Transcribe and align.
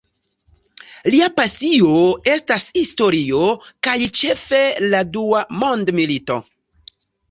Lia 1.15 1.27
pasio 1.35 1.91
estas 2.37 2.67
historio, 2.81 3.45
kaj 3.89 3.97
ĉefe 4.23 4.67
la 4.93 5.07
Dua 5.15 5.49
mondmilito. 5.63 6.45